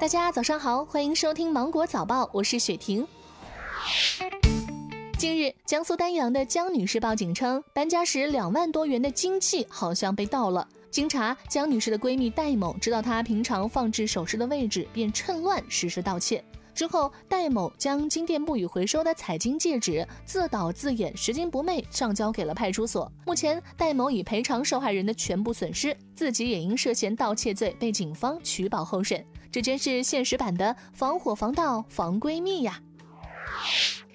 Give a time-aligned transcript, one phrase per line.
[0.00, 3.04] 大家早上好，欢迎收听芒果早报，我是雪婷。
[5.18, 10.68] 近日，江苏丹阳的江女士报警称，搬家时两万多元的金器好像被盗了。
[10.88, 16.44] 经查，江女士的闺蜜戴某知道她平常放置首饰的位置，便趁乱实施盗窃。
[16.78, 23.10] 之后，戴某将金店不予回收的彩金戒指自导自演、拾金不昧上交给了派出所。
[23.26, 29.26] 目前，戴某已赔偿受害人的全部损失，自己也因涉嫌盗窃罪被警方取保候审。
[29.50, 32.80] 这真是现实版的防火防盗防闺蜜呀！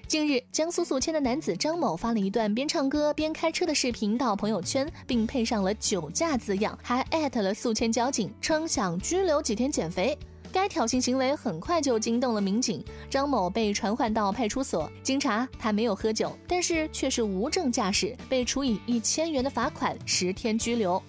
[0.08, 10.18] 近日，江苏宿迁的男子张某发了一段边唱歌边开车的视频到朋友圈，并配上了酒驾字样，还艾特了宿迁交警，称想拘留几天减肥。
[10.54, 14.90] 该挑衅行为很快就惊动了民警，张某被传唤到派出所。
[15.02, 21.02] 经查，他没有喝酒，但是却是无证驾驶，被处以一千元的罚款，十天拘留。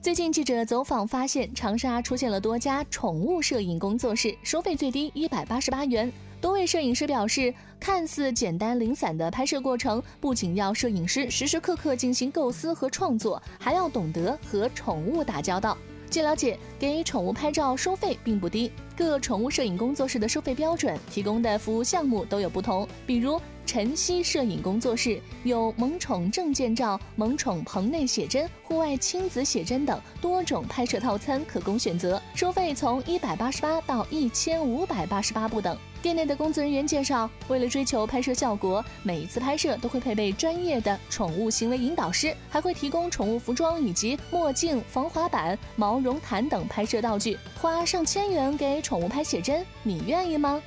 [0.00, 6.10] 最近记者走访发现，长沙出现了多家宠物摄影工作室，收费最低一百八十八元。
[6.40, 15.76] 多位摄影师表示，看似简单零散的拍摄过程，不仅要摄影师时时刻刻进行构思和创作，还要懂得和宠物打交道。
[16.10, 18.70] 据了解，给宠物拍照收费并不低。
[18.96, 22.86] 各宠物摄影工作室的收费标准、提供的服务项目都有不同。
[23.04, 35.76] 比如晨曦摄影工作室有萌宠证件照、萌宠棚内写真、户外亲子写真等多种拍摄套餐可供选择，收费从一百八十八到一千五百八十八不等。
[36.02, 47.38] 店内的工作人员介绍，为了追求拍摄效果，每一次拍摄都会配备专业的宠物行为引导师，还会提供宠物服装以及墨镜、防滑板、毛绒毯等拍摄道具。
[47.58, 50.62] 花上千元给宠物拍写真，你愿意吗？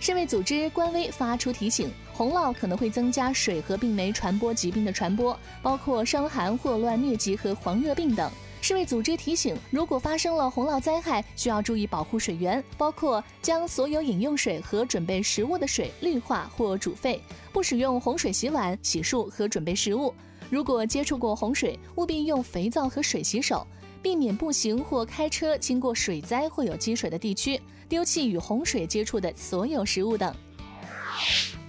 [0.00, 8.32] 世卫组织官微发出提醒，洪涝可能会增加水和病媒传播疾病的传播，包括伤寒、霍乱、疟疾和黄热病等。
[8.62, 17.20] 世卫组织提醒，如果发生了洪涝灾害，需要注意保护水源，包括将所有饮用水和准备食物的水绿化或煮沸，
[17.52, 20.14] 不使用洪水洗碗、洗漱和准备食物。
[20.48, 23.66] 如果接触过洪水，务必用肥皂和水洗手，
[24.00, 30.32] 避免步行或开车经过水灾或有积水的地区，丢弃与洪水接触的所有食物等。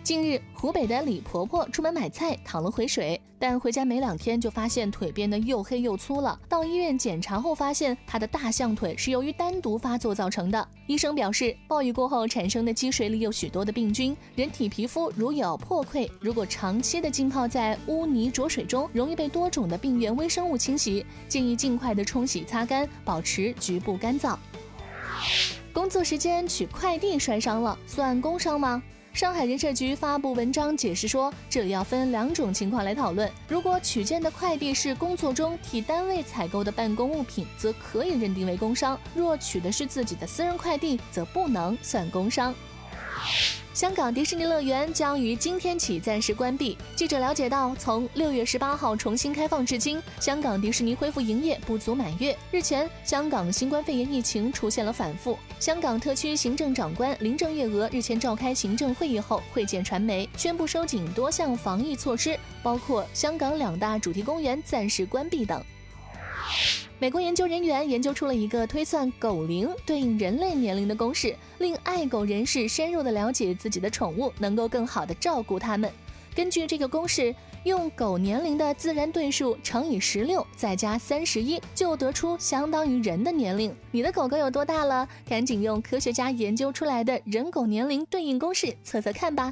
[0.03, 6.39] 近日，湖北的李婆婆出门买菜淌了回水，但回家没两天就发现腿变得又黑又粗了。
[6.47, 10.67] 到医院检查后，发现她的大象腿是由于单独发作造成的。
[10.85, 21.03] 医生表示，暴雨过后产生的积水里有许多的病菌，人体皮肤如有破溃，如果长期的浸泡在污泥浊水中，容易被多种的病原微生物侵袭。
[21.27, 24.37] 建议尽快的冲洗擦干，保持局部干燥。
[25.73, 28.81] 工作时间取快递摔伤了，算工伤吗？
[29.13, 33.29] 上海人社局发布文章解释说，这里要分两种情况来讨论。
[33.47, 42.53] 如果取件的快递是工作中替单位采购的办公物品，则可以认定为工伤；若取的是自己的私人快递，则不能算工伤。
[43.73, 46.77] 香港迪士尼乐园将于今天起暂时关闭。
[46.93, 52.37] 记者了解到，从六月十八号重新开放至今，香港迪士尼恢复营业不足满月。
[52.51, 55.39] 日前，香港新冠肺炎疫情出现了反复。
[55.57, 65.63] 香港特区行政长官林郑月娥日前召开行政会议后会见传媒，宣布收紧多项防疫措施，包括香港两大主题公园暂时关闭等。
[67.01, 75.91] 美国研究人员研究出了一个推算狗龄对应人类年龄的公式，令爱狗人士深入的了解自己的宠物，能够更好的照顾它们。
[76.35, 83.75] 根据这个公式，用狗年龄的自然对数乘以十六，再加三十一，就得出相当于人的年龄。
[83.90, 85.09] 你的狗狗有多大了？
[85.28, 89.51] 赶紧用科学家研究出来的人狗年龄对应公式测测看吧。